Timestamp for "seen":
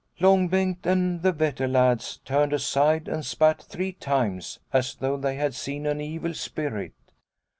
5.53-5.85